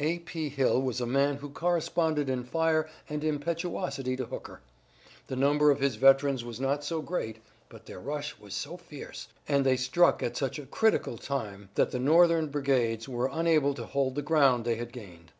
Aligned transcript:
A. 0.00 0.18
P. 0.18 0.48
Hill 0.48 0.82
was 0.82 1.00
a 1.00 1.06
man 1.06 1.36
who 1.36 1.48
corresponded 1.48 2.28
in 2.28 2.42
fire 2.42 2.88
and 3.08 3.22
impetuosity 3.22 4.16
to 4.16 4.24
Hooker. 4.24 4.60
The 5.28 5.36
number 5.36 5.70
of 5.70 5.78
his 5.78 5.94
veterans 5.94 6.44
was 6.44 6.58
not 6.58 6.82
so 6.82 7.00
great, 7.00 7.36
but 7.68 7.86
their 7.86 8.00
rush 8.00 8.36
was 8.40 8.52
so 8.52 8.76
fierce, 8.76 9.28
and 9.46 9.64
they 9.64 9.76
struck 9.76 10.24
at 10.24 10.36
such 10.36 10.58
a 10.58 10.66
critical 10.66 11.16
time 11.16 11.68
that 11.76 11.92
the 11.92 12.00
Northern 12.00 12.48
brigades 12.48 13.08
were 13.08 13.30
unable 13.32 13.74
to 13.74 13.86
hold 13.86 14.16
the 14.16 14.22
ground 14.22 14.64
they 14.64 14.74
had 14.74 14.92
gained. 14.92 15.30